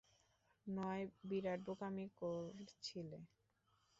রয়, 0.67 1.03
বিরাট 1.23 1.59
বোকামি 1.67 2.05
করছিলে। 2.19 3.19